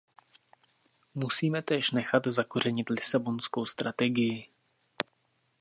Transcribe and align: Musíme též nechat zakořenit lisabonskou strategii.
Musíme 1.13 1.61
též 1.61 1.91
nechat 1.91 2.27
zakořenit 2.27 2.89
lisabonskou 2.89 3.65
strategii. 3.65 4.49